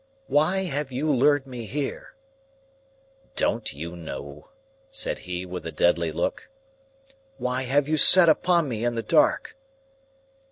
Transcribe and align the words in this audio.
"Why 0.25 0.63
have 0.63 0.91
you 0.91 1.13
lured 1.15 1.45
me 1.45 1.67
here?" 1.67 2.15
"Don't 3.35 3.71
you 3.71 3.95
know?" 3.95 4.49
said 4.89 5.19
he, 5.29 5.45
with 5.45 5.63
a 5.67 5.71
deadly 5.71 6.11
look. 6.11 6.49
"Why 7.37 7.61
have 7.61 7.87
you 7.87 7.97
set 7.97 8.27
upon 8.27 8.67
me 8.67 8.83
in 8.83 8.93
the 8.93 9.03
dark?" 9.03 9.55